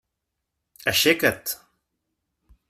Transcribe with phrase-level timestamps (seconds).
[0.91, 1.45] Aixeca't!